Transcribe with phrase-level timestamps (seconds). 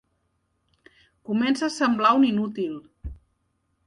[1.29, 2.73] Comença a semblar un inútil.